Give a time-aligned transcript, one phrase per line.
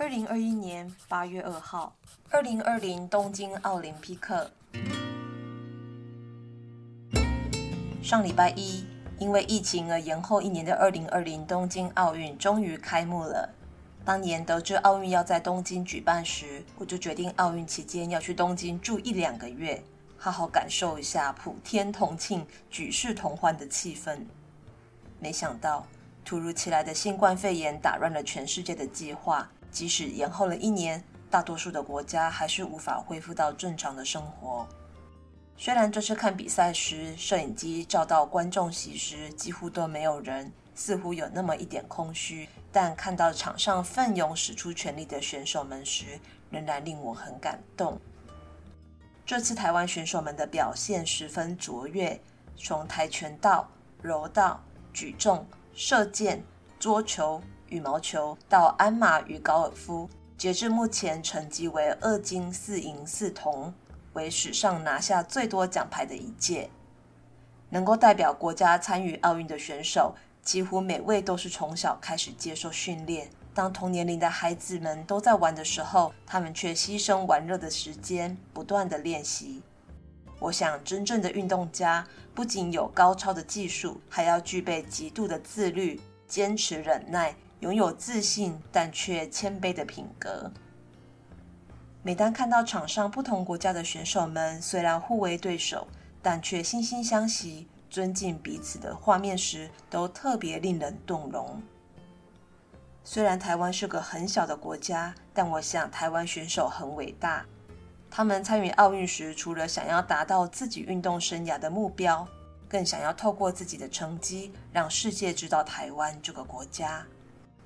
[0.00, 1.92] 二零二一年八月二号，
[2.30, 4.48] 二零二零东京奥林匹克。
[8.00, 8.86] 上礼拜一，
[9.18, 13.52] 因为疫情而延后一年的二零二零东京奥运终于开幕了。
[14.04, 19.82] 当年得知奥运要在东京举办时，我就决定奥运期间要去东京住一两个月，
[20.16, 24.20] 好好感受一下普天同庆、举世同欢的气氛。
[25.18, 25.84] 没想到，
[26.24, 29.50] 突如其来的新冠肺炎打乱了全世界的计划。
[29.70, 34.66] 即使延后了一年，大多数的国家还是无法恢复到正常的生活。
[35.56, 48.00] 虽然这次看比赛时，摄影机照到观众席时几乎都没有人，似乎有那么一点空虚，但看到场上奋勇使出全力的选手们时，仍然令我很感动。
[49.26, 52.18] 这次台湾选手们的表现十分卓越，
[52.56, 53.68] 从跆拳道、
[54.00, 54.62] 柔道、
[54.92, 56.42] 举重、射箭、
[56.78, 57.42] 桌球。
[57.68, 63.72] 羽毛球到鞍马与高尔夫，截至目前成绩为二金四银四铜，
[64.14, 66.70] 为史上拿下最多奖牌的一届。
[67.70, 73.28] 能够代表国家参与奥运的选手，几乎每位都是从小开始接受训练。
[73.52, 79.60] 当同年龄的孩子们都在玩的时候，他们却牺牲玩乐的时间，不断地练习。
[80.38, 87.34] 我想，真正的运动家不仅有高超的技术，还要具备极度的自律、坚持、忍耐。
[87.60, 90.50] 拥有自信但却谦卑的品格。
[92.02, 95.86] 每当看到场上不同国家的选手们虽然互为对手，
[96.22, 101.60] 但却惺惺相惜、尊敬彼此的画面时，都特别令人动容。
[103.02, 107.44] 虽然台湾是个很小的国家，但我想台湾选手很伟大。
[108.10, 112.26] 他们参与奥运时，除了想要达到自己运动生涯的目标，
[112.68, 117.04] 更想要透过自己的成绩，让世界知道台湾这个国家。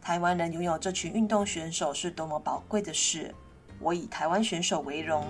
[0.00, 3.34] 台湾人拥有这群运动选手是多么宝贵的事，
[3.78, 5.26] 我以台湾选手为荣。